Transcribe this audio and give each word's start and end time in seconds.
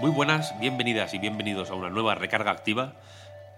Muy 0.00 0.10
buenas, 0.10 0.56
bienvenidas 0.60 1.12
y 1.12 1.18
bienvenidos 1.18 1.70
a 1.70 1.74
una 1.74 1.90
nueva 1.90 2.14
recarga 2.14 2.52
activa. 2.52 2.92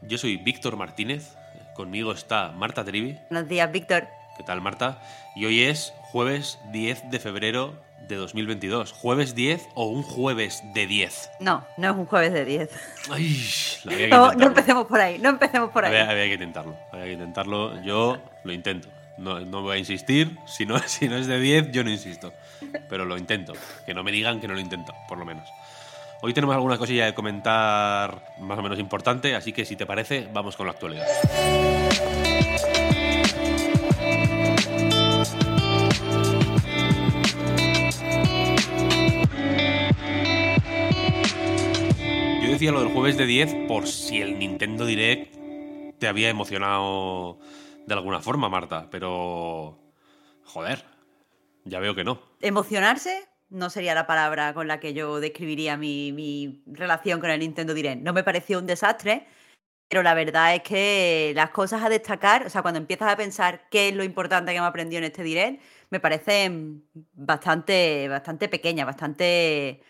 Yo 0.01 0.17
soy 0.17 0.39
Víctor 0.39 0.77
Martínez, 0.77 1.37
conmigo 1.75 2.13
está 2.13 2.51
Marta 2.53 2.83
Trivi. 2.83 3.19
Buenos 3.29 3.47
días, 3.47 3.71
Víctor. 3.71 4.09
¿Qué 4.39 4.43
tal, 4.43 4.63
Marta? 4.63 5.03
Y 5.37 5.45
hoy 5.45 5.65
es 5.65 5.93
jueves 6.01 6.59
10 6.73 7.11
de 7.11 7.19
febrero 7.19 7.75
de 8.09 8.17
2022. 8.17 8.91
¿Jueves 8.93 9.35
10 9.35 9.69
o 9.75 9.85
un 9.85 10.03
jueves 10.03 10.63
de 10.73 10.87
10? 10.87 11.31
No, 11.41 11.67
no 11.77 11.91
es 11.91 11.97
un 11.99 12.07
jueves 12.07 12.33
de 12.33 12.47
10. 12.47 12.71
Ay, 13.11 13.45
había 13.85 13.99
que 13.99 14.09
No, 14.17 14.33
no 14.33 14.47
empecemos 14.47 14.87
por 14.87 14.99
ahí, 14.99 15.19
no 15.19 15.29
empecemos 15.29 15.69
por 15.69 15.85
ahí. 15.85 15.95
Había, 15.95 16.11
había 16.11 16.25
que 16.25 16.35
intentarlo, 16.35 16.75
había 16.91 17.05
que 17.05 17.13
intentarlo. 17.13 17.83
Yo 17.83 18.17
lo 18.45 18.53
intento. 18.55 18.89
No, 19.19 19.41
no 19.41 19.61
voy 19.61 19.77
a 19.77 19.79
insistir. 19.79 20.39
Si 20.47 20.65
no, 20.65 20.79
si 20.87 21.07
no 21.07 21.19
es 21.19 21.27
de 21.27 21.39
10, 21.39 21.71
yo 21.71 21.85
no 21.85 21.91
insisto. 21.91 22.33
Pero 22.89 23.05
lo 23.05 23.19
intento. 23.19 23.53
Que 23.85 23.93
no 23.93 24.03
me 24.03 24.11
digan 24.11 24.41
que 24.41 24.49
no 24.49 24.55
lo 24.55 24.61
intento, 24.61 24.95
por 25.07 25.19
lo 25.19 25.27
menos. 25.27 25.47
Hoy 26.23 26.35
tenemos 26.35 26.55
alguna 26.55 26.77
cosilla 26.77 27.07
de 27.07 27.15
comentar 27.15 28.35
más 28.41 28.59
o 28.59 28.63
menos 28.63 28.79
importante, 28.79 29.35
así 29.35 29.55
que 29.55 29.65
si 29.65 29.75
te 29.75 29.87
parece, 29.87 30.29
vamos 30.31 30.55
con 30.55 30.67
la 30.67 30.73
actualidad. 30.73 31.07
Yo 42.43 42.51
decía 42.51 42.71
lo 42.71 42.81
del 42.81 42.93
jueves 42.93 43.17
de 43.17 43.25
10 43.25 43.55
por 43.67 43.87
si 43.87 44.21
el 44.21 44.39
Nintendo 44.39 44.85
Direct 44.85 45.35
te 45.99 46.07
había 46.07 46.29
emocionado 46.29 47.39
de 47.87 47.95
alguna 47.95 48.21
forma, 48.21 48.51
Marta, 48.51 48.89
pero... 48.91 49.79
Joder, 50.45 50.85
ya 51.65 51.81
veo 51.81 51.95
que 51.95 52.05
no. 52.05 52.21
Emocionarse 52.43 53.30
no 53.51 53.69
sería 53.71 53.95
la 53.95 54.07
palabra 54.07 54.55
con 54.55 54.69
la 54.69 54.81
que 54.81 54.95
yo 54.95 55.21
describiría 55.21 55.77
mi, 55.77 56.13
mi 56.13 56.63
relación 56.67 57.21
con 57.21 57.31
el 57.31 57.41
Nintendo 57.41 57.75
Direct. 57.75 58.03
No 58.03 58.13
me 58.13 58.25
pareció 58.25 58.59
un 58.59 58.67
desastre, 58.67 59.27
pero 59.89 60.05
la 60.05 60.15
verdad 60.15 60.55
es 60.55 60.63
que 60.63 61.33
las 61.35 61.51
cosas 61.51 61.83
a 61.83 61.89
destacar, 61.89 62.47
o 62.47 62.51
sea, 62.51 62.63
cuando 62.63 62.79
empiezas 62.79 63.13
a 63.13 63.17
pensar 63.17 63.69
qué 63.71 63.89
es 63.89 63.95
lo 63.95 64.05
importante 64.05 64.53
que 64.53 64.61
me 64.61 64.67
aprendido 64.67 64.99
en 64.99 65.05
este 65.05 65.25
Direct, 65.25 65.61
me 65.91 65.99
parecen 65.99 66.85
bastante, 67.13 68.09
bastante 68.09 68.49
pequeñas, 68.49 68.87
bastante, 68.87 69.83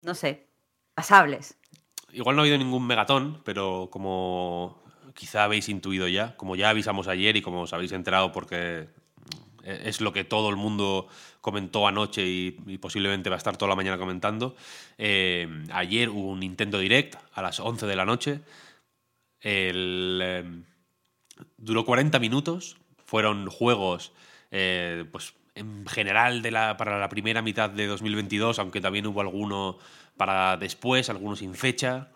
no 0.00 0.14
sé, 0.14 0.48
pasables. 0.94 1.58
Igual 2.12 2.36
no 2.36 2.42
ha 2.42 2.44
habido 2.44 2.58
ningún 2.58 2.86
megatón, 2.86 3.42
pero 3.44 3.88
como 3.90 4.82
quizá 5.14 5.44
habéis 5.44 5.68
intuido 5.68 6.08
ya, 6.08 6.34
como 6.36 6.56
ya 6.56 6.70
avisamos 6.70 7.06
ayer 7.06 7.36
y 7.36 7.42
como 7.42 7.62
os 7.62 7.72
habéis 7.74 7.92
enterado 7.92 8.32
porque 8.32 8.88
es 9.64 10.00
lo 10.00 10.12
que 10.12 10.24
todo 10.24 10.50
el 10.50 10.56
mundo 10.56 11.08
comentó 11.40 11.86
anoche 11.86 12.24
y, 12.24 12.50
posiblemente 12.78 13.28
va 13.28 13.36
a 13.36 13.38
estar 13.38 13.56
toda 13.56 13.70
la 13.70 13.76
mañana 13.76 13.98
comentando, 13.98 14.56
eh, 14.96 15.48
ayer 15.72 16.08
hubo 16.08 16.30
un 16.30 16.40
Nintendo 16.40 16.78
Direct 16.78 17.16
a 17.32 17.42
las 17.42 17.60
11 17.60 17.86
de 17.86 17.96
la 17.96 18.04
noche. 18.04 18.40
Eh, 19.40 20.44
duró 21.56 21.84
40 21.84 22.18
minutos, 22.20 22.76
fueron 23.04 23.48
juegos 23.48 24.12
eh, 24.50 25.04
pues 25.10 25.34
en 25.54 25.86
general 25.86 26.42
para 26.78 26.98
la 26.98 27.08
primera 27.08 27.42
mitad 27.42 27.68
de 27.68 27.86
2022, 27.86 28.58
aunque 28.58 28.80
también 28.80 29.06
hubo 29.06 29.20
alguno 29.20 29.78
para 30.16 30.56
después, 30.56 31.10
algunos 31.10 31.40
sin 31.40 31.54
fecha, 31.54 32.08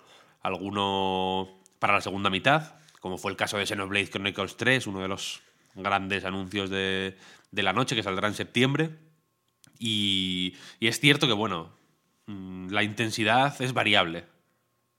alguno 0.42 1.48
para 1.78 1.94
la 1.94 2.00
segunda 2.00 2.30
mitad, 2.30 2.76
como 3.00 3.18
fue 3.18 3.30
el 3.30 3.36
caso 3.36 3.58
de 3.58 3.66
Xenoblade 3.66 4.08
Chronicles 4.08 4.56
3, 4.56 4.86
uno 4.86 5.00
de 5.00 5.08
los 5.08 5.42
grandes 5.76 6.24
anuncios 6.24 6.70
de, 6.70 7.16
de 7.50 7.62
la 7.62 7.72
noche 7.72 7.94
que 7.94 8.02
saldrá 8.02 8.28
en 8.28 8.34
septiembre. 8.34 8.90
Y, 9.78 10.54
y 10.80 10.86
es 10.88 10.98
cierto 11.00 11.26
que, 11.26 11.32
bueno, 11.32 11.70
mm, 12.26 12.68
la 12.70 12.82
intensidad 12.82 13.60
es 13.62 13.72
variable. 13.72 14.24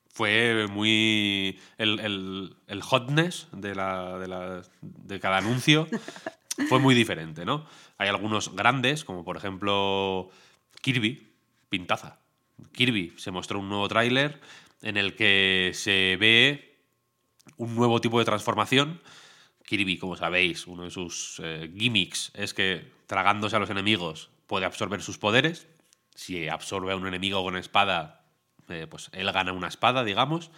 Fue 0.09 0.67
muy. 0.69 1.59
El, 1.77 1.99
el- 1.99 2.55
el 2.67 2.81
hotness 2.81 3.47
de, 3.51 3.75
la, 3.75 4.17
de, 4.17 4.27
la- 4.27 4.61
de 4.81 5.19
cada 5.19 5.37
anuncio 5.37 5.87
fue 6.69 6.79
muy 6.79 6.95
diferente, 6.95 7.45
¿no? 7.45 7.65
Hay 7.97 8.07
algunos 8.09 8.55
grandes, 8.55 9.03
como 9.03 9.23
por 9.23 9.37
ejemplo 9.37 10.29
Kirby, 10.81 11.27
pintaza. 11.69 12.19
Kirby 12.73 13.13
se 13.17 13.29
mostró 13.31 13.59
un 13.59 13.69
nuevo 13.69 13.87
tráiler 13.87 14.39
en 14.81 14.97
el 14.97 15.15
que 15.15 15.71
se 15.75 16.17
ve 16.19 16.79
un 17.57 17.75
nuevo 17.75 18.01
tipo 18.01 18.17
de 18.19 18.25
transformación. 18.25 19.01
Kirby, 19.67 19.97
como 19.97 20.15
sabéis, 20.15 20.65
uno 20.65 20.83
de 20.83 20.91
sus 20.91 21.41
eh, 21.43 21.69
gimmicks 21.77 22.31
es 22.33 22.53
que 22.53 22.89
tragándose 23.05 23.57
a 23.57 23.59
los 23.59 23.69
enemigos 23.69 24.29
puede 24.47 24.65
absorber 24.65 25.01
sus 25.01 25.17
poderes. 25.17 25.67
Si 26.15 26.47
absorbe 26.47 26.93
a 26.93 26.95
un 26.95 27.05
enemigo 27.05 27.43
con 27.43 27.57
espada, 27.57 28.23
eh, 28.69 28.87
pues 28.89 29.09
él 29.11 29.29
gana 29.33 29.51
una 29.51 29.67
espada, 29.67 30.05
digamos. 30.05 30.51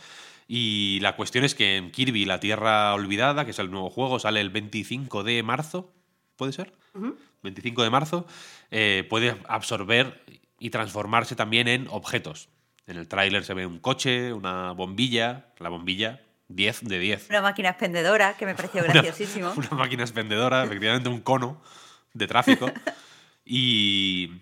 Y 0.47 0.99
la 1.01 1.15
cuestión 1.15 1.43
es 1.43 1.55
que 1.55 1.75
en 1.77 1.91
Kirby, 1.91 2.25
la 2.25 2.39
Tierra 2.39 2.93
Olvidada, 2.93 3.45
que 3.45 3.51
es 3.51 3.57
el 3.57 3.71
nuevo 3.71 3.89
juego, 3.89 4.19
sale 4.19 4.41
el 4.41 4.51
25 4.51 5.23
de 5.23 5.41
marzo, 5.41 5.91
¿puede 6.35 6.53
ser? 6.53 6.71
25 7.41 7.81
de 7.81 7.89
marzo, 7.89 8.27
eh, 8.69 9.07
puede 9.09 9.37
absorber 9.47 10.23
y 10.59 10.69
transformarse 10.69 11.35
también 11.35 11.67
en 11.67 11.87
objetos. 11.89 12.49
En 12.85 12.97
el 12.97 13.07
tráiler 13.07 13.43
se 13.43 13.55
ve 13.55 13.65
un 13.65 13.79
coche, 13.79 14.33
una 14.33 14.71
bombilla, 14.73 15.47
la 15.57 15.69
bombilla 15.69 16.21
10 16.49 16.81
de 16.83 16.99
10. 16.99 17.29
Una 17.29 17.41
máquina 17.41 17.69
expendedora 17.69 18.35
que 18.35 18.45
me 18.45 18.55
pareció 18.55 18.81
Una- 18.83 18.91
graciosísimo. 18.93 19.53
Una, 19.55 19.69
máquina 19.71 20.03
expendedora, 20.03 20.63
efectivamente 20.63 21.07
un 21.07 21.21
cono 21.21 21.61
de 22.13 22.27
tráfico. 22.27 22.69
y. 23.45 24.41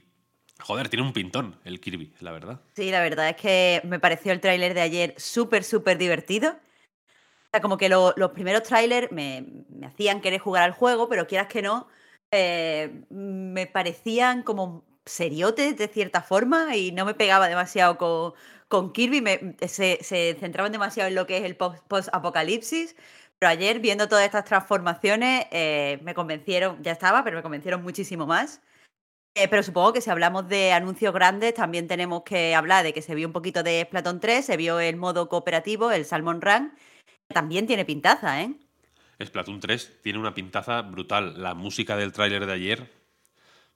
Joder, 0.59 0.89
tiene 0.89 1.05
un 1.05 1.13
pintón 1.13 1.59
el 1.65 1.79
Kirby, 1.79 2.13
la 2.19 2.31
verdad. 2.31 2.59
Sí, 2.75 2.89
la 2.89 2.99
verdad 3.01 3.29
es 3.29 3.35
que 3.35 3.79
me 3.85 3.99
pareció 3.99 4.31
el 4.31 4.41
tráiler 4.41 4.73
de 4.73 4.81
ayer 4.81 5.13
súper, 5.17 5.63
súper 5.63 5.99
divertido. 5.99 6.49
O 6.49 7.49
sea, 7.51 7.61
como 7.61 7.77
que 7.77 7.89
lo- 7.89 8.13
los 8.17 8.31
primeros 8.31 8.63
trailers 8.63 9.11
me, 9.11 9.45
me 9.69 9.85
hacían 9.85 10.19
querer 10.19 10.39
jugar 10.39 10.63
al 10.63 10.71
juego, 10.71 11.07
pero 11.09 11.27
quieras 11.27 11.47
que 11.47 11.61
no, 11.61 11.87
eh, 12.31 13.03
me 13.11 13.67
parecían 13.67 14.41
como 14.41 14.83
seriotes 15.07 15.77
de 15.77 15.87
cierta 15.87 16.21
forma 16.21 16.75
y 16.75 16.91
no 16.91 17.05
me 17.05 17.13
pegaba 17.15 17.47
demasiado 17.47 17.97
con, 17.97 18.33
con 18.67 18.91
Kirby, 18.93 19.55
se, 19.67 19.99
se 20.03 20.35
centraban 20.39 20.71
demasiado 20.71 21.09
en 21.09 21.15
lo 21.15 21.25
que 21.25 21.37
es 21.37 21.43
el 21.43 21.55
post- 21.57 21.83
post-apocalipsis. 21.87 22.95
Pero 23.39 23.51
ayer, 23.51 23.79
viendo 23.79 24.07
todas 24.07 24.25
estas 24.25 24.45
transformaciones, 24.45 25.45
eh, 25.51 25.99
me 26.03 26.13
convencieron, 26.15 26.81
ya 26.81 26.91
estaba, 26.91 27.23
pero 27.23 27.37
me 27.37 27.43
convencieron 27.43 27.83
muchísimo 27.83 28.25
más. 28.25 28.61
Eh, 29.35 29.47
pero 29.47 29.61
supongo 29.61 29.93
que 29.93 30.01
si 30.01 30.09
hablamos 30.09 30.47
de 30.49 30.71
anuncios 30.73 31.13
grandes, 31.13 31.53
también 31.53 31.87
tenemos 31.87 32.23
que 32.23 32.55
hablar 32.55 32.83
de 32.83 32.93
que 32.93 33.03
se 33.03 33.13
vio 33.13 33.27
un 33.27 33.33
poquito 33.33 33.61
de 33.61 33.83
Splatoon 33.85 34.19
3, 34.19 34.43
se 34.43 34.57
vio 34.57 34.79
el 34.79 34.95
modo 34.95 35.29
cooperativo, 35.29 35.91
el 35.91 36.05
Salmon 36.05 36.41
Run. 36.41 36.73
También 37.27 37.67
tiene 37.67 37.85
pintaza, 37.85 38.41
¿eh? 38.41 38.55
Splatoon 39.23 39.59
3 39.59 39.99
tiene 40.01 40.17
una 40.17 40.33
pintaza 40.33 40.81
brutal. 40.81 41.39
La 41.41 41.53
música 41.53 41.95
del 41.95 42.13
tráiler 42.13 42.47
de 42.47 42.53
ayer, 42.53 42.91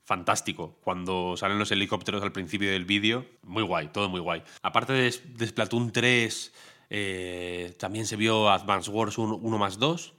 fantástico. 0.04 0.78
Cuando 0.84 1.36
salen 1.38 1.60
los 1.60 1.72
helicópteros 1.72 2.22
al 2.24 2.32
principio 2.32 2.70
del 2.72 2.86
vídeo, 2.86 3.26
muy 3.44 3.64
guay, 3.64 3.90
todo 3.90 4.10
muy 4.10 4.20
guay. 4.20 4.44
Aparte 4.62 4.94
de, 4.94 5.04
de 5.36 5.48
Splatoon 5.48 5.92
3, 5.92 6.54
eh, 6.90 7.76
también 7.80 8.06
se 8.06 8.16
vio 8.16 8.50
Advance 8.50 8.90
Wars 8.92 9.18
1, 9.18 9.36
1 9.36 9.58
más 9.58 9.80
2, 9.80 10.14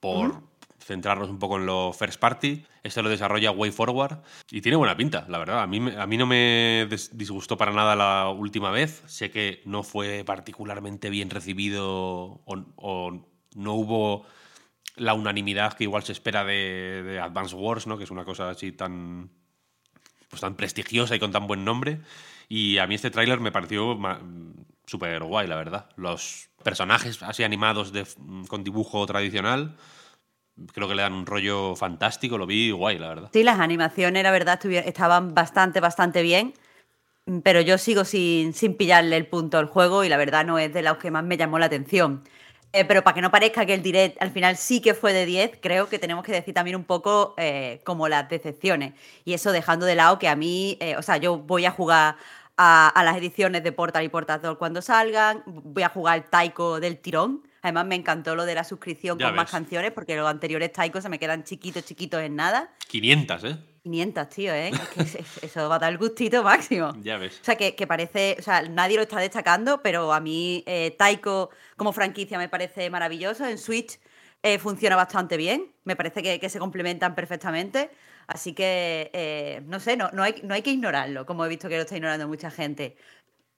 por 0.00 0.42
centrarnos 0.78 1.30
un 1.30 1.38
poco 1.38 1.56
en 1.56 1.66
lo 1.66 1.92
first 1.92 2.20
party. 2.20 2.64
Este 2.84 3.02
lo 3.02 3.08
desarrolla 3.08 3.50
Way 3.50 3.72
Forward 3.72 4.18
y 4.50 4.60
tiene 4.60 4.76
buena 4.76 4.96
pinta, 4.96 5.26
la 5.28 5.38
verdad. 5.38 5.60
A 5.62 5.66
mí, 5.66 5.80
me- 5.80 5.96
a 5.96 6.06
mí 6.06 6.16
no 6.16 6.26
me 6.26 6.86
disgustó 7.12 7.56
para 7.56 7.72
nada 7.72 7.96
la 7.96 8.28
última 8.30 8.70
vez. 8.70 9.02
Sé 9.06 9.30
que 9.30 9.62
no 9.64 9.82
fue 9.82 10.22
particularmente 10.24 11.10
bien 11.10 11.30
recibido 11.30 11.84
o, 11.88 12.40
o 12.76 13.26
no 13.56 13.72
hubo 13.74 14.26
la 14.96 15.14
unanimidad 15.14 15.74
que 15.74 15.84
igual 15.84 16.02
se 16.02 16.12
espera 16.12 16.44
de, 16.44 17.02
de 17.04 17.20
Advance 17.20 17.54
Wars, 17.54 17.86
¿no? 17.86 17.98
que 17.98 18.04
es 18.04 18.10
una 18.10 18.24
cosa 18.24 18.50
así 18.50 18.72
tan, 18.72 19.30
pues 20.28 20.40
tan 20.40 20.56
prestigiosa 20.56 21.14
y 21.14 21.18
con 21.18 21.32
tan 21.32 21.46
buen 21.46 21.64
nombre. 21.64 22.00
Y 22.48 22.78
a 22.78 22.86
mí 22.86 22.94
este 22.94 23.10
tráiler 23.10 23.40
me 23.40 23.52
pareció 23.52 23.98
súper 24.86 25.22
guay, 25.22 25.46
la 25.46 25.56
verdad. 25.56 25.88
Los 25.96 26.48
personajes 26.62 27.22
así 27.22 27.44
animados 27.44 27.92
de, 27.92 28.06
con 28.48 28.64
dibujo 28.64 29.04
tradicional 29.06 29.76
creo 30.72 30.88
que 30.88 30.94
le 30.94 31.02
dan 31.02 31.12
un 31.12 31.26
rollo 31.26 31.76
fantástico, 31.76 32.38
lo 32.38 32.46
vi 32.46 32.70
guay, 32.70 32.98
la 32.98 33.08
verdad. 33.08 33.30
Sí, 33.32 33.42
las 33.42 33.60
animaciones, 33.60 34.22
la 34.22 34.30
verdad, 34.30 34.64
estaban 34.64 35.34
bastante, 35.34 35.80
bastante 35.80 36.22
bien. 36.22 36.54
Pero 37.42 37.60
yo 37.60 37.76
sigo 37.76 38.04
sin, 38.04 38.54
sin 38.54 38.74
pillarle 38.76 39.16
el 39.16 39.26
punto 39.26 39.58
al 39.58 39.66
juego 39.66 40.04
y 40.04 40.08
la 40.08 40.16
verdad 40.16 40.46
no 40.46 40.58
es 40.58 40.72
de 40.72 40.82
los 40.82 40.98
que 40.98 41.10
más 41.10 41.24
me 41.24 41.36
llamó 41.36 41.58
la 41.58 41.66
atención. 41.66 42.22
Eh, 42.72 42.84
pero 42.84 43.02
para 43.02 43.14
que 43.14 43.22
no 43.22 43.30
parezca 43.30 43.64
que 43.64 43.74
el 43.74 43.82
direct 43.82 44.20
al 44.20 44.30
final 44.30 44.56
sí 44.56 44.80
que 44.80 44.94
fue 44.94 45.12
de 45.12 45.24
10, 45.24 45.58
creo 45.60 45.88
que 45.88 45.98
tenemos 45.98 46.24
que 46.24 46.32
decir 46.32 46.52
también 46.52 46.76
un 46.76 46.84
poco 46.84 47.34
eh, 47.38 47.80
como 47.84 48.08
las 48.08 48.28
decepciones. 48.28 48.92
Y 49.24 49.32
eso 49.32 49.52
dejando 49.52 49.86
de 49.86 49.94
lado 49.94 50.18
que 50.18 50.28
a 50.28 50.36
mí, 50.36 50.76
eh, 50.80 50.96
o 50.96 51.02
sea, 51.02 51.16
yo 51.16 51.38
voy 51.38 51.64
a 51.64 51.70
jugar 51.70 52.16
a, 52.56 53.02
las 53.04 53.16
ediciones 53.16 53.62
de 53.62 53.72
Portal 53.72 54.04
y 54.04 54.08
Portal 54.08 54.40
cuando 54.58 54.82
salgan, 54.82 55.42
voy 55.46 55.82
a 55.82 55.88
jugar 55.88 56.18
el 56.18 56.24
Taiko 56.24 56.80
del 56.80 56.98
tirón. 56.98 57.42
Además, 57.62 57.86
me 57.86 57.94
encantó 57.94 58.34
lo 58.34 58.44
de 58.44 58.54
la 58.54 58.64
suscripción 58.64 59.18
con 59.18 59.34
más 59.34 59.50
canciones, 59.50 59.92
porque 59.92 60.16
los 60.16 60.28
anteriores 60.28 60.72
Taiko 60.72 61.00
se 61.00 61.08
me 61.08 61.18
quedan 61.18 61.44
chiquitos, 61.44 61.84
chiquitos 61.84 62.20
en 62.20 62.36
nada. 62.36 62.70
500, 62.88 63.44
¿eh? 63.44 63.56
500, 63.82 64.28
tío, 64.28 64.52
¿eh? 64.52 64.70
Es 64.96 65.12
que 65.40 65.46
eso 65.46 65.68
va 65.68 65.76
a 65.76 65.78
dar 65.78 65.92
el 65.92 65.98
gustito 65.98 66.42
máximo. 66.42 66.92
Ya 67.02 67.18
ves. 67.18 67.38
O 67.40 67.44
sea, 67.44 67.56
que, 67.56 67.86
parece, 67.86 68.36
o 68.38 68.42
sea, 68.42 68.62
nadie 68.62 68.96
lo 68.96 69.02
está 69.02 69.20
destacando, 69.20 69.80
pero 69.82 70.12
a 70.12 70.20
mí 70.20 70.64
eh, 70.66 70.94
Taiko 70.98 71.50
como 71.76 71.92
franquicia 71.92 72.36
me 72.36 72.48
parece 72.48 72.90
maravilloso. 72.90 73.46
En 73.46 73.58
Switch 73.58 73.98
eh, 74.42 74.58
funciona 74.58 74.96
bastante 74.96 75.36
bien, 75.36 75.72
me 75.84 75.96
parece 75.96 76.22
que, 76.22 76.48
se 76.48 76.58
complementan 76.58 77.14
perfectamente. 77.14 77.90
Así 78.26 78.54
que, 78.54 79.10
eh, 79.12 79.62
no 79.66 79.78
sé, 79.78 79.96
no, 79.96 80.10
no, 80.12 80.24
hay, 80.24 80.34
no 80.42 80.54
hay 80.54 80.62
que 80.62 80.70
ignorarlo, 80.70 81.26
como 81.26 81.44
he 81.44 81.48
visto 81.48 81.68
que 81.68 81.76
lo 81.76 81.82
está 81.82 81.96
ignorando 81.96 82.26
mucha 82.26 82.50
gente. 82.50 82.96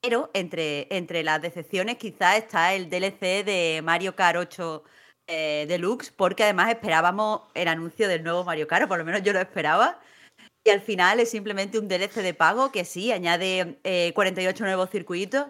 Pero 0.00 0.30
entre, 0.34 0.86
entre 0.94 1.22
las 1.22 1.42
decepciones 1.42 1.96
quizás 1.96 2.38
está 2.38 2.74
el 2.74 2.88
DLC 2.88 3.44
de 3.44 3.80
Mario 3.82 4.14
Kart 4.14 4.38
8 4.38 4.84
Deluxe, 5.28 6.10
porque 6.10 6.44
además 6.44 6.70
esperábamos 6.70 7.42
el 7.54 7.68
anuncio 7.68 8.08
del 8.08 8.22
nuevo 8.22 8.44
Mario 8.44 8.66
Kart, 8.66 8.84
o 8.84 8.88
por 8.88 8.98
lo 8.98 9.04
menos 9.04 9.22
yo 9.22 9.32
lo 9.32 9.40
esperaba. 9.40 10.00
Y 10.64 10.70
al 10.70 10.80
final 10.80 11.20
es 11.20 11.30
simplemente 11.30 11.78
un 11.78 11.88
DLC 11.88 12.16
de 12.16 12.34
pago 12.34 12.72
que 12.72 12.84
sí, 12.84 13.12
añade 13.12 13.78
48 14.14 14.64
eh, 14.64 14.66
nuevos 14.66 14.90
circuitos 14.90 15.46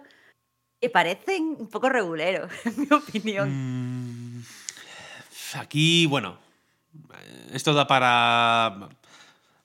que 0.79 0.89
parecen 0.89 1.55
un 1.59 1.69
poco 1.69 1.89
reguleros, 1.89 2.51
en 2.65 2.81
mi 2.81 2.87
opinión. 2.91 4.37
Mm, 4.37 4.43
aquí, 5.55 6.05
bueno, 6.05 6.37
esto 7.51 7.73
da 7.73 7.87
para 7.87 8.89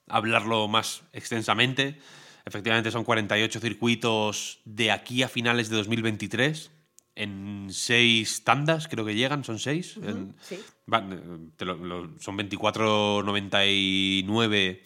hablarlo 0.09 0.69
más 0.69 1.03
extensamente. 1.13 2.01
Efectivamente 2.47 2.91
son 2.91 3.05
48 3.05 3.61
circuitos 3.61 4.61
de 4.65 4.91
aquí 4.91 5.23
a 5.23 5.29
finales 5.29 5.71
de 5.71 5.77
2023 5.77 6.73
en 7.17 7.69
seis 7.71 8.43
tandas, 8.45 8.89
creo 8.89 9.05
que 9.05 9.15
llegan, 9.15 9.45
son 9.45 9.61
seis. 9.61 10.01
sí. 10.41 10.59
son 10.89 12.39
24.99 12.39 14.81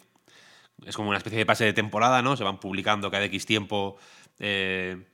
es 0.87 0.97
como 0.97 1.09
una 1.09 1.19
especie 1.19 1.39
de 1.39 1.47
pase 1.47 1.65
de 1.65 1.73
temporada, 1.73 2.23
¿no? 2.23 2.37
Se 2.37 2.45
van 2.45 2.61
publicando 2.61 3.11
cada 3.11 3.25
X 3.25 3.47
tiempo 3.47 3.97
eh, 4.39 5.05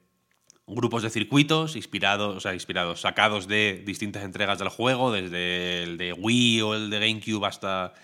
grupos 0.66 1.02
de 1.02 1.10
circuitos 1.10 1.76
inspirados, 1.76 2.36
o 2.36 2.40
sea, 2.40 2.54
inspirados, 2.54 3.00
sacados 3.00 3.48
de 3.48 3.82
distintas 3.84 4.24
entregas 4.24 4.58
del 4.58 4.68
juego, 4.68 5.12
desde 5.12 5.82
el 5.82 5.96
de 5.96 6.12
Wii 6.12 6.62
o 6.62 6.74
el 6.74 6.90
de 6.90 7.00
GameCube 7.00 7.46
hasta 7.46 7.94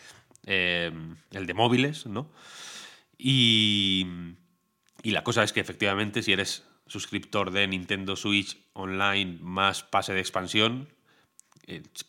eh, 0.46 0.90
el 1.32 1.46
de 1.46 1.54
móviles, 1.54 2.06
¿no? 2.06 2.30
Y, 3.22 4.06
y 5.02 5.10
la 5.10 5.22
cosa 5.22 5.42
es 5.42 5.52
que 5.52 5.60
efectivamente 5.60 6.22
si 6.22 6.32
eres 6.32 6.64
suscriptor 6.86 7.50
de 7.50 7.66
Nintendo 7.68 8.16
Switch 8.16 8.56
Online 8.72 9.38
más 9.40 9.82
pase 9.82 10.14
de 10.14 10.20
expansión, 10.20 10.88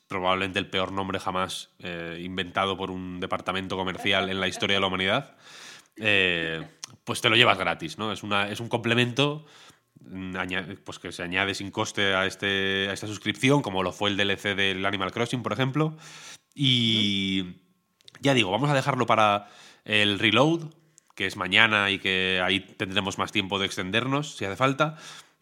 probablemente 0.08 0.60
el 0.60 0.70
peor 0.70 0.92
nombre 0.92 1.20
jamás 1.20 1.70
eh, 1.80 2.20
inventado 2.24 2.78
por 2.78 2.92
un 2.92 3.20
departamento 3.20 3.78
comercial 3.78 4.30
en 4.30 4.40
la 4.40 4.48
historia 4.48 4.78
de 4.78 4.82
la 4.82 4.88
humanidad, 4.88 5.36
eh, 5.98 6.66
pues 7.04 7.22
te 7.22 7.30
lo 7.30 7.36
llevas 7.36 7.58
gratis, 7.58 7.98
¿no? 7.98 8.12
Es, 8.12 8.24
una, 8.24 8.50
es 8.50 8.60
un 8.60 8.70
complemento 8.70 9.46
mm, 10.00 10.36
pues 10.84 11.00
que 11.00 11.12
se 11.12 11.24
añade 11.24 11.54
sin 11.54 11.72
coste 11.72 12.14
a, 12.14 12.26
este, 12.26 12.88
a 12.90 12.94
esta 12.94 13.08
suscripción, 13.08 13.62
como 13.62 13.84
lo 13.84 13.92
fue 13.92 14.10
el 14.10 14.18
DLC 14.18 14.56
del 14.56 14.86
Animal 14.86 15.12
Crossing, 15.12 15.44
por 15.44 15.54
ejemplo. 15.54 15.96
Y 16.56 17.58
ya 18.20 18.34
digo, 18.34 18.52
vamos 18.52 18.70
a 18.70 18.74
dejarlo 18.74 19.06
para 19.06 19.48
el 19.86 20.20
reload, 20.20 20.72
que 21.22 21.28
es 21.28 21.38
mañana 21.38 21.92
y 21.92 22.00
que 22.00 22.42
ahí 22.44 22.62
tendremos 22.62 23.20
más 23.20 23.32
tiempo 23.32 23.60
de 23.60 23.68
extendernos 23.68 24.38
si 24.38 24.46
hace 24.46 24.56
falta. 24.56 24.98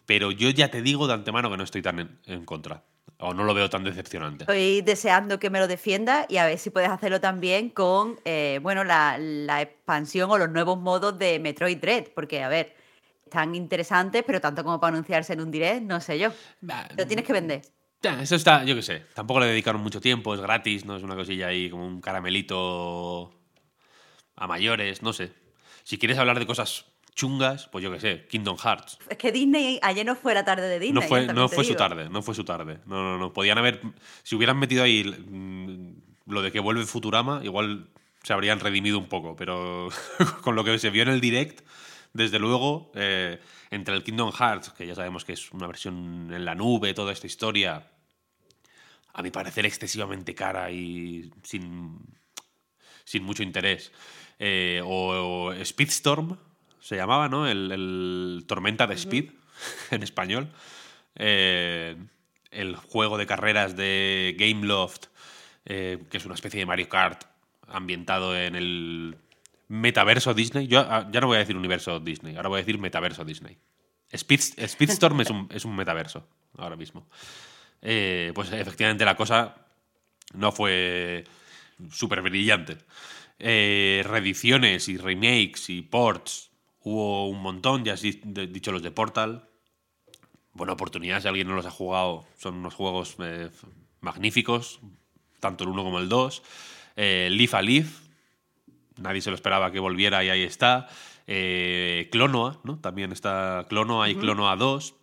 Pero 0.05 0.29
yo 0.29 0.49
ya 0.49 0.69
te 0.69 0.81
digo 0.81 1.07
de 1.07 1.13
antemano 1.13 1.49
que 1.49 1.55
no 1.55 1.63
estoy 1.63 1.81
tan 1.81 2.19
en 2.25 2.43
contra. 2.43 2.83
O 3.19 3.33
no 3.33 3.45
lo 3.45 3.53
veo 3.53 3.69
tan 3.69 3.85
decepcionante. 3.85 4.43
Estoy 4.43 4.81
deseando 4.81 5.39
que 5.39 5.49
me 5.49 5.57
lo 5.57 5.69
defienda 5.69 6.25
y 6.27 6.35
a 6.35 6.45
ver 6.45 6.57
si 6.57 6.69
puedes 6.69 6.89
hacerlo 6.89 7.21
también 7.21 7.69
con 7.69 8.19
eh, 8.25 8.59
bueno, 8.61 8.83
la, 8.83 9.61
expansión 9.61 10.29
o 10.31 10.37
los 10.37 10.49
nuevos 10.49 10.77
modos 10.77 11.17
de 11.17 11.39
Metroid 11.39 11.77
Dread. 11.77 12.07
Porque, 12.13 12.43
a 12.43 12.49
ver, 12.49 12.75
están 13.23 13.55
interesantes, 13.55 14.25
pero 14.27 14.41
tanto 14.41 14.65
como 14.65 14.81
para 14.81 14.95
anunciarse 14.95 15.31
en 15.31 15.39
un 15.39 15.49
direct, 15.49 15.83
no 15.83 16.01
sé 16.01 16.19
yo. 16.19 16.33
lo 16.97 17.07
tienes 17.07 17.23
que 17.23 17.31
vender. 17.31 17.61
Eso 18.01 18.35
está, 18.35 18.65
yo 18.65 18.75
qué 18.75 18.81
sé. 18.81 19.05
Tampoco 19.13 19.39
le 19.39 19.45
dedicaron 19.45 19.81
mucho 19.81 20.01
tiempo, 20.01 20.33
es 20.33 20.41
gratis, 20.41 20.83
no 20.83 20.97
es 20.97 21.03
una 21.03 21.15
cosilla 21.15 21.47
ahí 21.47 21.69
como 21.69 21.87
un 21.87 22.01
caramelito 22.01 23.31
a 24.35 24.45
mayores, 24.45 25.01
no 25.03 25.13
sé. 25.13 25.31
Si 25.83 25.97
quieres 25.97 26.17
hablar 26.17 26.39
de 26.39 26.45
cosas 26.45 26.85
chungas, 27.15 27.67
pues 27.67 27.83
yo 27.83 27.91
qué 27.91 27.99
sé, 27.99 28.27
Kingdom 28.27 28.57
Hearts. 28.57 28.97
Es 29.09 29.17
que 29.17 29.31
Disney, 29.31 29.79
ayer 29.81 30.05
no 30.05 30.15
fue 30.15 30.33
la 30.33 30.45
tarde 30.45 30.67
de 30.69 30.79
Disney. 30.79 30.93
No 30.93 31.01
fue, 31.01 31.25
no 31.27 31.49
fue 31.49 31.65
su 31.65 31.75
tarde, 31.75 32.09
no 32.09 32.21
fue 32.21 32.33
su 32.33 32.45
tarde. 32.45 32.79
No, 32.85 33.03
no, 33.03 33.17
no. 33.17 33.33
Podían 33.33 33.57
haber. 33.57 33.81
Si 34.23 34.35
hubieran 34.35 34.57
metido 34.57 34.83
ahí 34.83 35.03
mm, 35.03 36.31
lo 36.31 36.41
de 36.41 36.51
que 36.51 36.59
vuelve 36.59 36.85
Futurama, 36.85 37.41
igual 37.43 37.89
se 38.23 38.33
habrían 38.33 38.59
redimido 38.59 38.97
un 38.97 39.07
poco, 39.07 39.35
pero 39.35 39.89
con 40.41 40.55
lo 40.55 40.63
que 40.63 40.79
se 40.79 40.89
vio 40.89 41.03
en 41.03 41.09
el 41.09 41.21
direct, 41.21 41.61
desde 42.13 42.39
luego, 42.39 42.91
eh, 42.95 43.39
entre 43.69 43.95
el 43.95 44.03
Kingdom 44.03 44.31
Hearts, 44.31 44.71
que 44.71 44.87
ya 44.87 44.95
sabemos 44.95 45.25
que 45.25 45.33
es 45.33 45.51
una 45.51 45.67
versión 45.67 46.31
en 46.33 46.45
la 46.45 46.55
nube, 46.55 46.93
toda 46.93 47.11
esta 47.11 47.27
historia, 47.27 47.91
a 49.13 49.21
mi 49.21 49.31
parecer 49.31 49.65
excesivamente 49.65 50.33
cara 50.33 50.71
y 50.71 51.31
sin, 51.43 51.99
sin 53.09 53.23
mucho 53.23 53.41
interés, 53.41 53.91
eh, 54.37 54.83
o 54.85 55.51
Speedstorm, 55.65 56.37
se 56.79 56.95
llamaba, 56.95 57.27
¿no? 57.27 57.47
El, 57.47 58.43
Tormenta 58.45 58.85
de 58.85 58.93
Speed, 58.93 59.31
en 59.91 60.03
español. 60.03 60.47
Eh, 61.15 61.95
el 62.51 62.75
juego 62.75 63.17
de 63.17 63.25
carreras 63.25 63.75
de 63.75 64.35
Gameloft, 64.37 65.07
eh, 65.65 66.03
que 66.11 66.17
es 66.17 66.25
una 66.25 66.35
especie 66.35 66.59
de 66.59 66.67
Mario 66.67 66.87
Kart 66.87 67.23
ambientado 67.67 68.37
en 68.37 68.55
el 68.55 69.17
metaverso 69.69 70.35
Disney. 70.35 70.67
Yo 70.67 70.81
ah, 70.81 71.09
ya 71.11 71.19
no 71.19 71.25
voy 71.25 71.37
a 71.37 71.39
decir 71.39 71.57
universo 71.57 71.99
Disney, 71.99 72.35
ahora 72.35 72.49
voy 72.49 72.57
a 72.57 72.61
decir 72.61 72.77
metaverso 72.77 73.25
Disney. 73.25 73.57
Speed, 74.11 74.67
Speedstorm 74.67 75.21
es, 75.21 75.31
un, 75.31 75.49
es 75.51 75.65
un 75.65 75.75
metaverso, 75.75 76.27
ahora 76.57 76.75
mismo. 76.75 77.07
Pues 77.81 78.51
efectivamente 78.51 79.03
la 79.03 79.15
cosa 79.15 79.55
no 80.33 80.51
fue 80.51 81.25
súper 81.91 82.21
brillante. 82.21 82.77
reediciones 83.39 84.89
y 84.89 84.97
remakes 84.97 85.69
y 85.69 85.81
ports 85.81 86.49
Hubo 86.81 87.27
un 87.27 87.41
montón, 87.41 87.83
ya 87.83 87.93
has 87.93 88.01
dicho 88.01 88.71
los 88.71 88.81
de 88.81 88.91
Portal. 88.91 89.47
Buena 90.53 90.73
oportunidad, 90.73 91.21
si 91.21 91.27
alguien 91.27 91.47
no 91.47 91.55
los 91.55 91.65
ha 91.65 91.71
jugado, 91.71 92.25
son 92.37 92.55
unos 92.55 92.73
juegos 92.73 93.15
eh, 93.19 93.49
magníficos, 93.99 94.79
tanto 95.39 95.65
el 95.65 95.71
1 95.71 95.83
como 95.83 95.99
el 95.99 96.07
2. 96.07 96.41
Eh, 96.95 97.27
Leaf 97.31 97.53
a 97.53 97.61
Leaf, 97.61 97.99
nadie 98.97 99.21
se 99.21 99.29
lo 99.29 99.35
esperaba 99.35 99.71
que 99.71 99.79
volviera 99.79 100.23
y 100.23 100.29
ahí 100.29 100.43
está. 100.43 100.87
Eh, 101.27 102.07
Clonoa, 102.11 102.59
¿no? 102.63 102.79
También 102.79 103.11
está 103.11 103.65
Clonoa 103.69 104.09
y 104.09 104.15
Clonoa 104.15 104.55
2. 104.55 104.95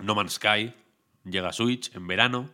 No 0.00 0.14
Man's 0.14 0.34
Sky 0.34 0.74
llega 1.24 1.48
a 1.48 1.52
Switch 1.52 1.94
en 1.94 2.06
verano. 2.06 2.50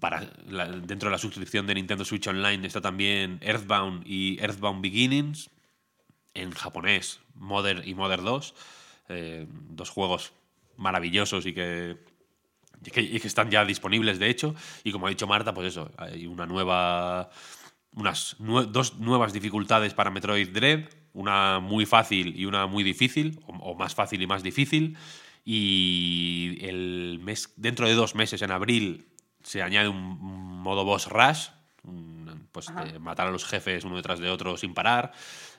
Para 0.00 0.20
dentro 0.20 1.08
de 1.08 1.12
la 1.12 1.18
suscripción 1.18 1.66
de 1.66 1.74
Nintendo 1.74 2.04
Switch 2.04 2.26
Online 2.26 2.66
está 2.66 2.82
también 2.82 3.38
Earthbound 3.40 4.06
y 4.06 4.38
Earthbound 4.38 4.82
Beginnings, 4.82 5.50
en 6.34 6.50
japonés, 6.52 7.20
Mother 7.34 7.86
y 7.86 7.94
Mother 7.94 8.22
2, 8.22 8.54
eh, 9.08 9.46
dos 9.70 9.90
juegos 9.90 10.32
maravillosos 10.76 11.46
y 11.46 11.52
que, 11.52 11.96
y 12.84 12.90
que, 13.20 13.26
están 13.26 13.50
ya 13.50 13.64
disponibles, 13.64 14.18
de 14.18 14.28
hecho. 14.28 14.54
Y 14.84 14.92
como 14.92 15.06
ha 15.06 15.10
dicho 15.10 15.26
Marta, 15.26 15.54
pues 15.54 15.68
eso, 15.68 15.90
hay 15.96 16.26
una 16.26 16.46
nueva. 16.46 17.30
Unas 17.94 18.36
dos 18.38 18.98
nuevas 18.98 19.32
dificultades 19.32 19.94
para 19.94 20.10
Metroid 20.10 20.50
Dread, 20.50 20.88
una 21.14 21.58
muy 21.58 21.86
fácil 21.86 22.38
y 22.38 22.44
una 22.44 22.66
muy 22.66 22.84
difícil, 22.84 23.40
o, 23.46 23.74
más 23.74 23.94
fácil 23.94 24.22
y 24.22 24.26
más 24.26 24.42
difícil. 24.42 24.96
Y 25.50 26.58
el 26.60 27.20
mes, 27.22 27.54
dentro 27.56 27.88
de 27.88 27.94
dos 27.94 28.14
meses, 28.14 28.42
en 28.42 28.50
abril, 28.50 29.06
se 29.42 29.62
añade 29.62 29.88
un 29.88 30.60
modo 30.60 30.84
boss 30.84 31.06
rush, 31.06 31.48
pues 32.52 32.66
matar 33.00 33.28
a 33.28 33.30
los 33.30 33.46
jefes 33.46 33.82
uno 33.84 33.96
detrás 33.96 34.18
de 34.18 34.28
otro 34.28 34.58
sin 34.58 34.74
parar. 34.74 35.10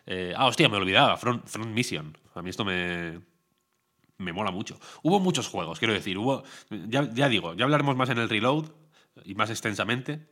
Eh, 0.06 0.32
ah, 0.38 0.46
hostia, 0.46 0.70
me 0.70 0.78
olvidaba. 0.78 1.18
Front, 1.18 1.66
Mission. 1.66 2.16
A 2.36 2.44
mí 2.44 2.52
esto 2.52 2.64
me, 2.64 3.20
me 4.20 4.32
mola 4.32 4.52
mucho. 4.52 4.80
Hubo 5.02 5.20
muchos 5.20 5.48
juegos, 5.48 5.80
quiero 5.80 5.96
decir. 5.96 6.20
Hubo, 6.20 6.44
ya, 6.70 7.02
digo, 7.28 7.56
ya 7.56 7.64
hablaremos 7.64 7.96
más 7.96 8.12
en 8.12 8.20
el 8.20 8.30
reload 8.30 8.66
y 9.26 9.34
más 9.34 9.50
extensamente. 9.50 10.30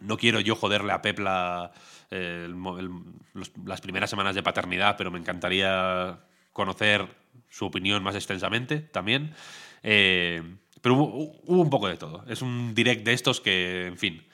No 0.00 0.16
quiero 0.16 0.40
yo 0.40 0.56
joderle 0.56 0.92
a 0.92 1.00
Pep 1.00 1.20
la, 1.20 1.70
las 2.10 3.80
primeras 3.80 4.10
semanas 4.10 4.34
de 4.34 4.42
paternidad, 4.42 4.96
pero 4.98 5.12
me 5.12 5.20
encantaría 5.20 6.24
conocer 6.52 7.19
su 7.48 7.66
opinión 7.66 8.02
más 8.02 8.14
extensamente 8.14 8.78
también. 8.78 9.34
Eh, 9.82 10.42
pero 10.80 10.94
hubo, 10.94 11.62
un 11.62 11.70
poco 11.70 11.88
de 11.88 11.96
todo. 11.96 12.24
Es 12.28 12.42
un 12.42 12.74
direct 12.74 13.04
de 13.04 13.12
estos 13.12 13.40
que, 13.40 13.86
en 13.86 13.98
fin, 13.98 14.26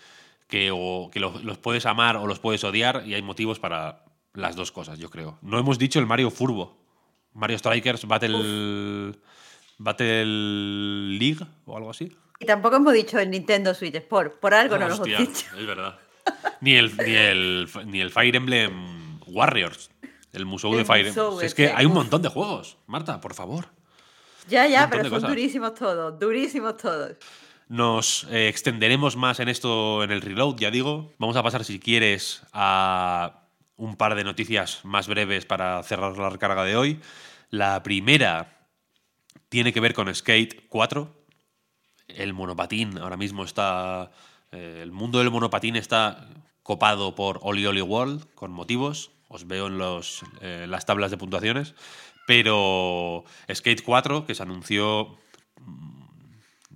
que, 0.48 0.72
que 1.12 1.20
los, 1.20 1.58
puedes 1.58 1.86
amar 1.86 2.16
o 2.16 2.26
los 2.26 2.38
puedes 2.38 2.62
odiar 2.64 3.02
y 3.06 3.14
hay 3.14 3.22
motivos 3.22 3.58
para 3.58 4.04
las 4.34 4.54
dos 4.54 4.70
cosas, 4.70 4.98
yo 4.98 5.10
creo. 5.10 5.38
No 5.42 5.58
hemos 5.58 5.78
dicho 5.78 5.98
el 5.98 6.06
Mario 6.06 6.30
Furbo. 6.30 6.84
Mario 7.32 7.58
Strikers 7.58 8.06
Battle, 8.06 9.12
Battle 9.76 10.24
League 11.18 11.44
o 11.66 11.76
algo 11.76 11.90
así. 11.90 12.16
Y 12.38 12.46
tampoco 12.46 12.76
hemos 12.76 12.94
dicho 12.94 13.18
el 13.18 13.30
Nintendo 13.30 13.74
Switch 13.74 13.94
Sport. 13.94 14.40
Por 14.40 14.54
algo 14.54 14.78
no 14.78 14.88
lo 14.88 14.94
hemos 14.94 15.06
dicho. 15.06 15.46
Es 15.56 15.66
verdad. 15.66 15.98
Ni 16.60 16.74
el, 16.74 16.96
ni, 16.96 17.14
el, 17.14 17.68
ni 17.86 18.00
el 18.00 18.10
Fire 18.10 18.36
Emblem 18.36 19.20
Warriors. 19.26 19.90
El 20.36 20.44
Musou 20.44 20.76
de 20.76 20.84
Fire 20.84 21.08
Emblem. 21.08 21.40
Es 21.40 21.54
que 21.54 21.72
hay 21.72 21.86
un 21.86 21.94
montón 21.94 22.20
de 22.20 22.28
juegos. 22.28 22.76
Marta, 22.86 23.20
por 23.20 23.32
favor. 23.32 23.70
Ya, 24.48 24.66
ya, 24.66 24.88
pero 24.90 25.08
son 25.08 25.22
durísimos 25.22 25.74
todos. 25.74 26.18
Durísimos 26.18 26.76
todos. 26.76 27.16
Nos 27.68 28.24
eh, 28.30 28.48
extenderemos 28.48 29.16
más 29.16 29.40
en 29.40 29.48
esto 29.48 30.04
en 30.04 30.12
el 30.12 30.20
reload, 30.20 30.56
ya 30.58 30.70
digo. 30.70 31.14
Vamos 31.18 31.36
a 31.36 31.42
pasar, 31.42 31.64
si 31.64 31.80
quieres, 31.80 32.42
a 32.52 33.48
un 33.76 33.96
par 33.96 34.14
de 34.14 34.24
noticias 34.24 34.84
más 34.84 35.08
breves 35.08 35.46
para 35.46 35.82
cerrar 35.82 36.16
la 36.16 36.28
recarga 36.28 36.64
de 36.64 36.76
hoy. 36.76 37.00
La 37.50 37.82
primera 37.82 38.68
tiene 39.48 39.72
que 39.72 39.80
ver 39.80 39.94
con 39.94 40.14
Skate 40.14 40.68
4. 40.68 41.24
El 42.08 42.34
monopatín 42.34 42.98
ahora 42.98 43.16
mismo 43.16 43.42
está. 43.42 44.12
Eh, 44.52 44.80
el 44.82 44.92
mundo 44.92 45.18
del 45.18 45.30
monopatín 45.30 45.76
está 45.76 46.28
copado 46.62 47.14
por 47.14 47.40
Oli 47.42 47.66
Oli 47.66 47.80
World, 47.80 48.32
con 48.34 48.52
motivos. 48.52 49.15
Os 49.28 49.46
veo 49.46 49.66
en 49.66 49.78
los, 49.78 50.22
eh, 50.40 50.66
las 50.68 50.86
tablas 50.86 51.10
de 51.10 51.16
puntuaciones. 51.16 51.74
Pero 52.26 53.24
Skate 53.52 53.82
4, 53.82 54.26
que 54.26 54.34
se 54.34 54.42
anunció. 54.42 55.18
Mm, 55.60 56.06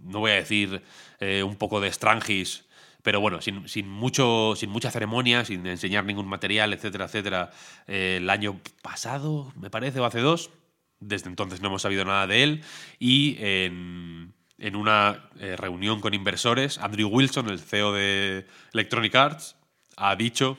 no 0.05 0.21
voy 0.21 0.33
a 0.33 0.35
decir 0.35 0.83
eh, 1.21 1.43
un 1.43 1.57
poco 1.57 1.81
de 1.81 1.93
Strangis 1.93 2.65
pero 3.03 3.21
bueno, 3.21 3.41
sin, 3.41 3.89
mucho, 3.89 4.55
sin 4.57 4.71
mucha 4.71 4.91
ceremonia, 4.91 5.45
sin 5.45 5.67
enseñar 5.67 6.05
ningún 6.05 6.27
material, 6.27 6.73
etcétera, 6.73 7.07
etcétera, 7.07 7.51
eh, 7.87 8.19
el 8.19 8.29
año 8.29 8.61
pasado, 8.83 9.53
me 9.57 9.71
parece, 9.71 10.01
o 10.01 10.05
hace 10.05 10.21
dos, 10.21 10.51
desde 10.99 11.29
entonces 11.29 11.61
no 11.61 11.69
hemos 11.69 11.83
sabido 11.83 12.05
nada 12.05 12.27
de 12.27 12.43
él, 12.43 12.65
y 12.99 13.37
en, 13.41 14.35
una 14.75 15.31
eh, 15.39 15.57
reunión 15.57 16.01
con 16.01 16.15
inversores, 16.15 16.79
Andrew 16.79 17.09
Wilson, 17.09 17.49
el 17.49 17.59
CEO 17.59 17.93
de 17.93 18.47
Electronic 18.73 19.15
Arts, 19.15 19.57
ha 19.97 20.15
dicho 20.17 20.59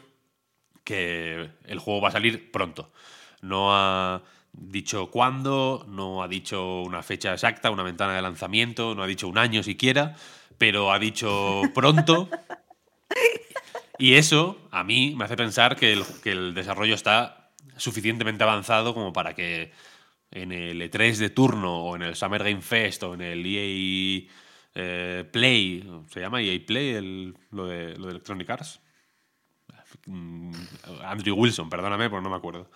que 0.92 1.50
el 1.68 1.80
juego 1.80 2.02
va 2.02 2.10
a 2.10 2.12
salir 2.12 2.52
pronto. 2.52 2.92
No 3.42 3.74
ha 3.74 4.22
dicho 4.52 5.10
cuándo, 5.10 5.86
no 5.88 6.22
ha 6.22 6.28
dicho 6.28 6.82
una 6.82 7.02
fecha 7.02 7.32
exacta, 7.32 7.72
una 7.72 7.84
ventana 7.84 8.14
de 8.14 8.22
lanzamiento, 8.22 8.94
no 8.94 9.04
ha 9.04 9.08
dicho 9.08 9.30
un 9.30 9.38
año 9.38 9.64
siquiera, 9.64 10.18
pero 10.58 10.92
ha 10.92 11.00
dicho 11.00 11.62
pronto. 11.74 12.30
Y 13.98 14.16
eso 14.16 14.68
a 14.70 14.84
mí 14.84 15.14
me 15.16 15.24
hace 15.24 15.38
pensar 15.38 15.78
que 15.78 16.04
el, 16.26 16.54
desarrollo 16.54 16.96
está 16.96 17.52
suficientemente 17.78 18.44
avanzado 18.44 18.94
como 18.94 19.14
para 19.14 19.34
que 19.34 19.72
en 20.30 20.52
el 20.52 20.82
E3 20.82 21.16
de 21.18 21.30
turno 21.30 21.86
o 21.86 21.96
en 21.96 22.02
el 22.02 22.16
Summer 22.16 22.44
Game 22.44 22.62
Fest 22.62 23.04
o 23.04 23.14
en 23.14 23.22
el 23.22 23.46
EA 23.46 24.30
eh, 24.76 25.24
Play, 25.32 25.90
¿se 26.10 26.20
llama 26.20 26.42
EA 26.42 26.60
Play 26.66 27.34
lo, 27.52 27.68
de, 27.68 27.96
lo 27.98 28.08
de 28.08 28.12
Electronic 28.12 28.50
Arts? 28.50 28.82
Mm, 30.06 30.54
Andrew 31.04 31.36
Wilson, 31.36 31.70
perdóname, 31.70 32.10
porque 32.10 32.24
no 32.24 32.30
me 32.30 32.36
acuerdo. 32.36 32.70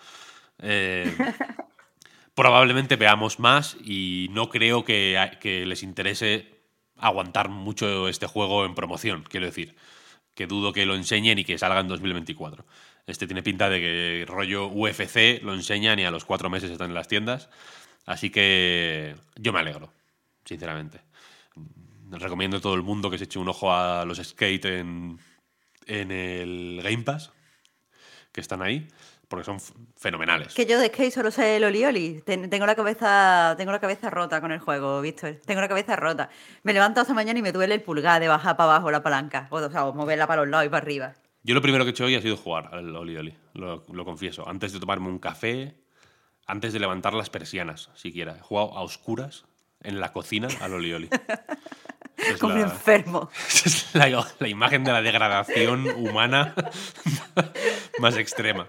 Eh, 0.58 1.14
probablemente 2.34 2.96
veamos 2.96 3.38
más 3.40 3.76
y 3.84 4.28
no 4.30 4.48
creo 4.48 4.84
que, 4.84 5.18
que 5.40 5.66
les 5.66 5.82
interese 5.82 6.56
aguantar 6.98 7.48
mucho 7.48 8.08
este 8.08 8.26
juego 8.26 8.64
en 8.64 8.74
promoción, 8.74 9.24
quiero 9.28 9.46
decir. 9.46 9.76
Que 10.34 10.46
dudo 10.46 10.72
que 10.72 10.84
lo 10.84 10.94
enseñen 10.94 11.38
y 11.38 11.44
que 11.44 11.56
salga 11.56 11.80
en 11.80 11.88
2024. 11.88 12.66
Este 13.06 13.26
tiene 13.26 13.42
pinta 13.42 13.70
de 13.70 13.80
que 13.80 14.24
rollo 14.26 14.66
UFC 14.66 15.42
lo 15.42 15.54
enseñan 15.54 15.98
y 15.98 16.04
a 16.04 16.10
los 16.10 16.24
cuatro 16.24 16.50
meses 16.50 16.70
están 16.70 16.90
en 16.90 16.94
las 16.94 17.08
tiendas. 17.08 17.48
Así 18.04 18.30
que 18.30 19.16
yo 19.36 19.52
me 19.52 19.60
alegro, 19.60 19.92
sinceramente. 20.44 21.00
Recomiendo 22.10 22.58
a 22.58 22.60
todo 22.60 22.74
el 22.74 22.82
mundo 22.82 23.10
que 23.10 23.18
se 23.18 23.24
eche 23.24 23.38
un 23.38 23.48
ojo 23.48 23.72
a 23.72 24.04
los 24.04 24.18
skate 24.18 24.66
en, 24.66 25.18
en 25.86 26.10
el 26.10 26.80
Game 26.82 27.02
Pass, 27.04 27.32
que 28.32 28.40
están 28.40 28.62
ahí 28.62 28.88
porque 29.28 29.44
son 29.44 29.58
fenomenales. 29.96 30.54
Que 30.54 30.66
yo 30.66 30.78
de 30.78 30.88
skate 30.88 31.12
solo 31.12 31.30
sé 31.30 31.56
el 31.56 31.64
Oli 31.64 32.22
Tengo 32.24 32.66
la 32.66 32.74
cabeza, 32.74 33.54
tengo 33.56 33.72
la 33.72 33.80
cabeza 33.80 34.10
rota 34.10 34.40
con 34.40 34.52
el 34.52 34.60
juego, 34.60 35.00
Víctor. 35.00 35.40
Tengo 35.44 35.60
la 35.60 35.68
cabeza 35.68 35.96
rota. 35.96 36.30
Me 36.62 36.72
levanto 36.72 37.00
hasta 37.00 37.12
mañana 37.12 37.38
y 37.38 37.42
me 37.42 37.52
duele 37.52 37.74
el 37.74 37.82
pulgar 37.82 38.20
de 38.20 38.28
bajar 38.28 38.56
para 38.56 38.74
abajo 38.74 38.90
la 38.90 39.02
palanca. 39.02 39.48
O, 39.50 39.70
sea, 39.70 39.84
moverla 39.92 40.26
para 40.26 40.42
los 40.42 40.50
lados 40.50 40.66
y 40.66 40.68
para 40.68 40.82
arriba. 40.82 41.14
Yo 41.42 41.54
lo 41.54 41.62
primero 41.62 41.84
que 41.84 41.90
he 41.90 41.92
hecho 41.92 42.04
hoy 42.04 42.14
ha 42.14 42.22
sido 42.22 42.36
jugar 42.36 42.70
al 42.72 42.94
Oli 42.94 43.34
Lo, 43.54 43.84
lo 43.92 44.04
confieso. 44.04 44.48
Antes 44.48 44.72
de 44.72 44.80
tomarme 44.80 45.08
un 45.08 45.18
café, 45.18 45.74
antes 46.46 46.72
de 46.72 46.78
levantar 46.78 47.14
las 47.14 47.30
persianas, 47.30 47.90
siquiera. 47.94 48.36
He 48.36 48.40
jugado 48.40 48.76
a 48.76 48.82
oscuras 48.82 49.44
en 49.82 50.00
la 50.00 50.12
cocina 50.12 50.48
al 50.60 50.72
Oli 52.30 52.38
Como 52.38 52.54
un 52.54 52.60
enfermo. 52.60 53.30
Es 53.64 53.94
la, 53.94 54.26
la 54.38 54.48
imagen 54.48 54.84
de 54.84 54.92
la 54.92 55.02
degradación 55.02 55.88
humana 55.96 56.54
más 57.98 58.16
extrema. 58.16 58.66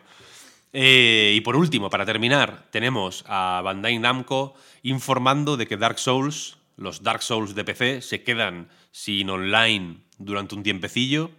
Eh, 0.73 1.33
y 1.35 1.41
por 1.41 1.55
último, 1.55 1.89
para 1.89 2.05
terminar, 2.05 2.67
tenemos 2.71 3.23
a 3.27 3.61
Bandai 3.63 3.97
Namco 3.99 4.53
informando 4.83 5.57
de 5.57 5.67
que 5.67 5.77
Dark 5.77 5.99
Souls, 5.99 6.57
los 6.75 7.03
Dark 7.03 7.23
Souls 7.23 7.55
de 7.55 7.63
PC, 7.63 8.01
se 8.01 8.23
quedan 8.23 8.69
sin 8.91 9.29
online 9.29 10.01
durante 10.17 10.55
un 10.55 10.63
tiempecillo, 10.63 11.31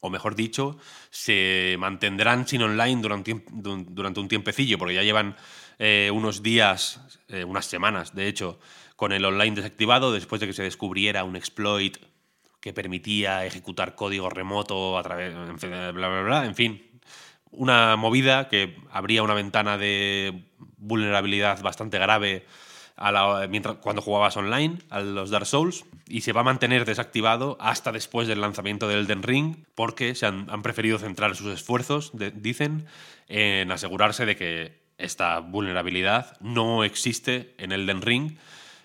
o 0.00 0.10
mejor 0.10 0.34
dicho, 0.34 0.76
se 1.10 1.76
mantendrán 1.78 2.46
sin 2.46 2.62
online 2.62 3.00
durante, 3.00 3.44
durante 3.50 4.20
un 4.20 4.28
tiempecillo, 4.28 4.78
porque 4.78 4.94
ya 4.94 5.02
llevan 5.02 5.36
eh, 5.78 6.10
unos 6.12 6.42
días, 6.42 7.00
eh, 7.28 7.44
unas 7.44 7.66
semanas, 7.66 8.14
de 8.14 8.28
hecho, 8.28 8.58
con 9.02 9.10
el 9.10 9.24
online 9.24 9.56
desactivado 9.56 10.12
después 10.12 10.40
de 10.40 10.46
que 10.46 10.52
se 10.52 10.62
descubriera 10.62 11.24
un 11.24 11.34
exploit 11.34 11.96
que 12.60 12.72
permitía 12.72 13.44
ejecutar 13.44 13.96
código 13.96 14.30
remoto 14.30 14.96
a 14.96 15.02
través, 15.02 15.34
bla, 15.60 15.90
bla, 15.90 16.22
bla, 16.22 16.46
en 16.46 16.54
fin, 16.54 17.00
una 17.50 17.96
movida 17.96 18.46
que 18.46 18.76
abría 18.92 19.24
una 19.24 19.34
ventana 19.34 19.76
de 19.76 20.44
vulnerabilidad 20.76 21.60
bastante 21.62 21.98
grave 21.98 22.46
mientras, 23.48 23.78
cuando 23.78 24.02
jugabas 24.02 24.36
online 24.36 24.78
a 24.88 25.00
los 25.00 25.30
Dark 25.30 25.46
Souls 25.46 25.84
y 26.06 26.20
se 26.20 26.32
va 26.32 26.42
a 26.42 26.44
mantener 26.44 26.84
desactivado 26.84 27.56
hasta 27.58 27.90
después 27.90 28.28
del 28.28 28.40
lanzamiento 28.40 28.86
del 28.86 29.00
Elden 29.00 29.24
Ring 29.24 29.56
porque 29.74 30.14
se 30.14 30.26
han, 30.26 30.46
preferido 30.62 31.00
centrar 31.00 31.34
sus 31.34 31.52
esfuerzos, 31.52 32.12
dicen, 32.36 32.86
en 33.26 33.72
asegurarse 33.72 34.26
de 34.26 34.36
que 34.36 34.80
esta 34.96 35.40
vulnerabilidad 35.40 36.36
no 36.38 36.84
existe 36.84 37.56
en 37.58 37.72
Elden 37.72 38.00
Ring 38.00 38.38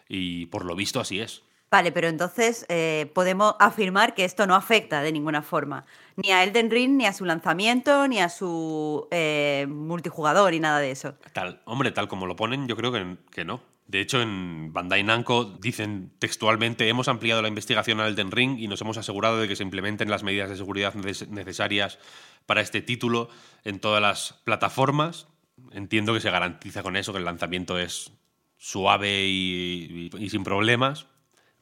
y 0.07 0.47
por 0.47 0.65
lo 0.65 0.75
visto 0.75 0.99
así 0.99 1.19
es. 1.19 1.43
Vale, 1.69 1.91
pero 1.91 2.07
entonces 2.07 2.65
eh, 2.69 3.11
podemos 3.13 3.55
afirmar 3.59 4.15
que 4.15 4.23
esto 4.23 4.47
no 4.47 4.55
afecta 4.55 5.01
de 5.01 5.11
ninguna 5.11 5.41
forma 5.41 5.85
ni 6.15 6.31
a 6.31 6.43
Elden 6.43 6.71
Ring, 6.71 6.95
ni 6.97 7.05
a 7.05 7.13
su 7.13 7.25
lanzamiento, 7.25 8.07
ni 8.07 8.19
a 8.19 8.29
su 8.29 9.07
eh, 9.11 9.67
multijugador 9.69 10.53
y 10.53 10.59
nada 10.59 10.79
de 10.79 10.91
eso. 10.91 11.15
Tal, 11.33 11.61
hombre, 11.65 11.91
tal 11.91 12.07
como 12.07 12.25
lo 12.25 12.35
ponen, 12.35 12.67
yo 12.67 12.75
creo 12.75 12.91
que, 12.91 13.17
que 13.31 13.45
no. 13.45 13.61
De 13.87 14.01
hecho, 14.01 14.21
en 14.21 14.73
Bandai 14.73 15.03
Namco 15.03 15.45
dicen 15.45 16.11
textualmente, 16.19 16.89
hemos 16.89 17.07
ampliado 17.07 17.41
la 17.41 17.47
investigación 17.47 18.01
a 18.01 18.07
Elden 18.07 18.31
Ring 18.31 18.59
y 18.59 18.67
nos 18.67 18.81
hemos 18.81 18.97
asegurado 18.97 19.39
de 19.39 19.47
que 19.47 19.55
se 19.55 19.63
implementen 19.63 20.09
las 20.09 20.23
medidas 20.23 20.49
de 20.49 20.57
seguridad 20.57 20.93
necesarias 20.95 21.99
para 22.45 22.61
este 22.61 22.81
título 22.81 23.29
en 23.63 23.79
todas 23.79 24.01
las 24.01 24.41
plataformas. 24.43 25.27
Entiendo 25.71 26.13
que 26.13 26.19
se 26.19 26.31
garantiza 26.31 26.83
con 26.83 26.97
eso 26.97 27.13
que 27.13 27.19
el 27.19 27.25
lanzamiento 27.25 27.79
es 27.79 28.11
suave 28.57 29.27
y 29.27 30.09
sin 30.29 30.43
problemas, 30.43 31.07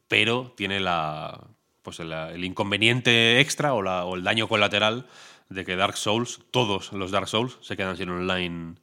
pero 0.07 0.53
tiene 0.55 0.79
la, 0.79 1.47
pues 1.85 1.99
el, 1.99 2.43
inconveniente 2.43 3.39
extra 3.39 3.73
o, 3.73 4.15
el 4.15 4.23
daño 4.23 4.47
colateral 4.47 5.05
de 5.49 5.63
que 5.63 5.75
Dark 5.75 5.95
Souls, 5.95 6.41
todos 6.51 6.91
los 6.91 7.11
Dark 7.11 7.27
Souls, 7.27 7.57
se 7.61 7.77
quedan 7.77 7.95
sin 7.95 8.09
online 8.09 8.75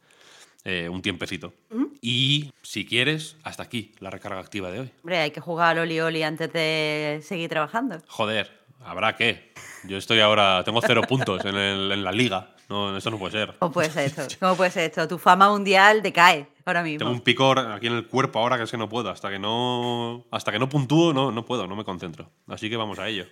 eh, 0.64 0.88
un 0.88 1.02
tiempecito. 1.02 1.52
Y 2.00 2.52
si 2.62 2.86
quieres, 2.86 3.36
hasta 3.42 3.64
aquí 3.64 3.92
la 3.98 4.10
recarga 4.10 4.38
activa 4.38 4.70
de 4.70 4.80
hoy. 4.80 4.90
Hombre, 5.02 5.18
hay 5.18 5.30
que 5.32 5.40
jugar 5.40 5.78
Oli 5.78 6.00
Oli 6.00 6.22
antes 6.22 6.52
de 6.52 7.20
seguir 7.22 7.50
trabajando. 7.50 7.98
Joder, 8.06 8.50
habrá 8.80 9.16
que. 9.16 9.52
Yo 9.84 9.96
estoy 9.96 10.20
ahora, 10.20 10.62
tengo 10.64 10.80
cero 10.80 11.02
puntos 11.08 11.44
en, 11.44 12.04
la 12.04 12.12
liga. 12.12 12.50
No, 12.68 12.96
esto 12.96 13.10
no 13.10 13.18
puede 13.18 13.32
ser. 13.32 13.54
¿Cómo 13.58 13.72
puede 13.72 13.90
ser 13.90 14.06
esto? 14.06 14.22
¿Cómo 14.38 14.56
puede 14.56 14.70
ser 14.70 14.84
esto? 14.90 15.08
Tu 15.08 15.18
fama 15.18 15.50
mundial 15.50 16.02
decae 16.02 16.46
ahora 16.64 16.82
mismo. 16.82 17.00
Tengo 17.00 17.12
un 17.12 17.20
picor 17.20 17.58
aquí 17.58 17.88
en 17.88 17.94
el 17.94 18.06
cuerpo 18.06 18.38
ahora 18.38 18.56
que 18.56 18.64
es 18.64 18.70
que 18.70 18.76
no 18.78 18.88
puedo. 18.88 19.10
Hasta 19.10 19.28
que 19.30 19.38
no, 19.38 20.24
hasta 20.30 20.52
que 20.52 20.58
no 20.58 20.68
puntúo, 20.68 21.12
no, 21.12 21.32
no 21.32 21.44
puedo, 21.44 21.66
no 21.66 21.74
me 21.74 21.84
concentro. 21.84 22.30
Así 22.46 22.70
que 22.70 22.76
vamos 22.76 22.98
a 22.98 23.08
ello. 23.08 23.26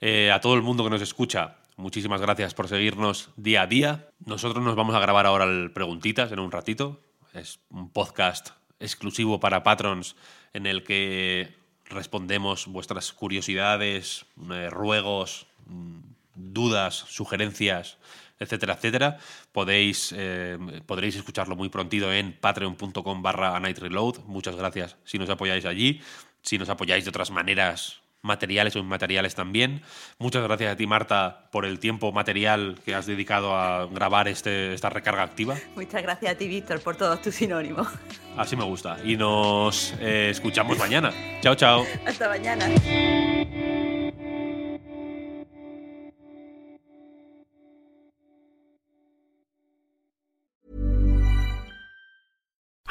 Eh, 0.00 0.32
a 0.32 0.40
todo 0.40 0.54
el 0.54 0.62
mundo 0.62 0.82
que 0.82 0.90
nos 0.90 1.02
escucha, 1.02 1.58
muchísimas 1.76 2.20
gracias 2.20 2.54
por 2.54 2.68
seguirnos 2.68 3.30
día 3.36 3.62
a 3.62 3.66
día. 3.66 4.08
Nosotros 4.24 4.64
nos 4.64 4.74
vamos 4.74 4.94
a 4.94 5.00
grabar 5.00 5.26
ahora 5.26 5.44
el 5.44 5.70
Preguntitas 5.72 6.32
en 6.32 6.40
un 6.40 6.50
ratito. 6.50 7.00
Es 7.34 7.60
un 7.70 7.90
podcast 7.90 8.50
exclusivo 8.80 9.40
para 9.40 9.62
patrons 9.62 10.16
en 10.54 10.66
el 10.66 10.82
que 10.82 11.54
respondemos 11.84 12.66
vuestras 12.66 13.12
curiosidades, 13.12 14.26
eh, 14.50 14.70
ruegos, 14.70 15.46
dudas, 16.34 16.94
sugerencias, 16.94 17.98
etcétera, 18.38 18.74
etcétera. 18.74 19.18
Podéis, 19.52 20.14
eh, 20.16 20.58
podréis 20.86 21.16
escucharlo 21.16 21.56
muy 21.56 21.68
prontito 21.68 22.12
en 22.12 22.32
patreon.com 22.32 23.22
barra 23.22 23.58
Reload. 23.58 24.20
Muchas 24.26 24.56
gracias 24.56 24.96
si 25.04 25.18
nos 25.18 25.30
apoyáis 25.30 25.64
allí. 25.64 26.00
Si 26.42 26.58
nos 26.58 26.68
apoyáis 26.68 27.04
de 27.04 27.10
otras 27.10 27.30
maneras 27.30 28.02
materiales 28.22 28.74
o 28.76 28.78
inmateriales 28.78 29.34
también. 29.34 29.82
Muchas 30.18 30.42
gracias 30.44 30.72
a 30.72 30.76
ti, 30.76 30.86
Marta, 30.86 31.48
por 31.50 31.66
el 31.66 31.78
tiempo 31.78 32.12
material 32.12 32.78
que 32.84 32.94
has 32.94 33.06
dedicado 33.06 33.54
a 33.56 33.86
grabar 33.86 34.28
este, 34.28 34.72
esta 34.72 34.88
recarga 34.90 35.24
activa. 35.24 35.56
Muchas 35.74 36.02
gracias 36.02 36.32
a 36.32 36.38
ti, 36.38 36.48
Víctor, 36.48 36.80
por 36.80 36.96
todos 36.96 37.20
tus 37.20 37.34
sinónimos. 37.34 37.88
Así 38.36 38.56
me 38.56 38.64
gusta. 38.64 38.96
Y 39.04 39.16
nos 39.16 39.92
eh, 40.00 40.28
escuchamos 40.30 40.78
mañana. 40.78 41.12
Chao, 41.42 41.54
chao. 41.54 41.84
Hasta 42.06 42.28
mañana. 42.28 42.68